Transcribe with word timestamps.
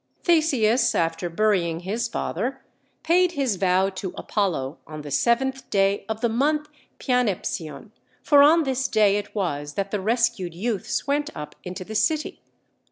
Theseus, 0.23 0.95
after 0.95 1.29
burying 1.29 1.81
his 1.81 2.07
father, 2.07 2.65
paid 3.03 3.33
his 3.33 3.57
vow 3.57 3.89
to 3.89 4.15
Apollo, 4.17 4.79
on 4.87 5.03
the 5.03 5.11
seventh 5.11 5.69
day 5.69 6.05
of 6.09 6.21
the 6.21 6.27
month 6.27 6.67
Pyanepsion; 6.99 7.91
for 8.23 8.41
on 8.41 8.63
this 8.63 8.87
day 8.87 9.17
it 9.17 9.35
was 9.35 9.75
that 9.75 9.91
the 9.91 10.01
rescued 10.01 10.55
youths 10.55 11.05
went 11.05 11.29
up 11.35 11.53
into 11.63 11.83
the 11.85 11.93
city. 11.93 12.41